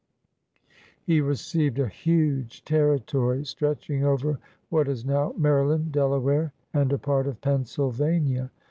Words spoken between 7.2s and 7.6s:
of